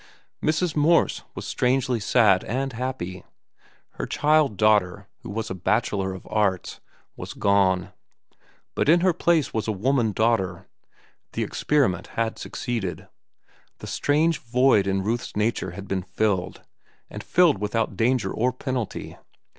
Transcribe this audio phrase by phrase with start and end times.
[0.41, 0.75] Mrs.
[0.75, 3.23] Morse was strangely sad and happy.
[3.91, 6.79] Her child daughter, who was a bachelor of arts,
[7.15, 7.91] was gone;
[8.73, 10.67] but in her place was a woman daughter.
[11.33, 13.09] The experiment had succeeded.
[13.77, 16.63] The strange void in Ruth's nature had been filled,
[17.07, 19.19] and filled without danger or penalty.